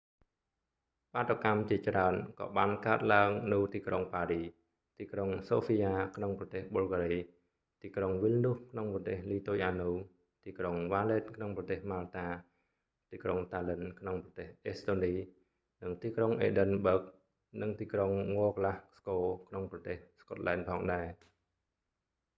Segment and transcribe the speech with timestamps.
[1.13, 4.47] បាតុកម្មជាច្រើន ក៏បានកើតឡើងនៅទីក្រុងប៉ារីស
[4.99, 7.17] ទីក្រុងសូហ្វីយ៉ាក្នុងប្រទេសប៊ុលហ្គារី
[7.81, 9.89] ទីក្រុងវីលនូសក្នុងប្រទេសលីទុយអានៅ
[10.45, 12.27] ទីក្រុងវ៉ាលេតក្នុងប្រទេសម៉ាល់តា
[13.11, 15.13] ទីក្រុងតាល្លិន្នក្នុងប្រទេសអេស្តូនី
[15.81, 17.05] និងទីក្រុងអេឌិនបើហ្គ
[17.61, 21.07] និងទីក្រុងងក្លាស់ស្កូក្នុងប្រទេសស្កុតឡែនផងដែរ